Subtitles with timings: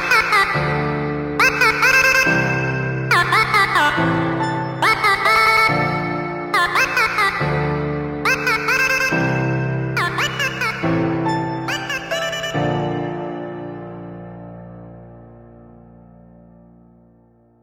[0.00, 0.73] 哈哈哈